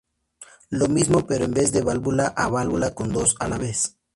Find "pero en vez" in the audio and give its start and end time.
1.27-1.71